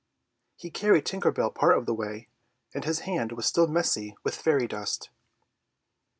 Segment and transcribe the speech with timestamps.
[0.55, 2.27] He had carried Tinker Bell part of the way,
[2.73, 5.11] and his hand was still messy with the fairy dust.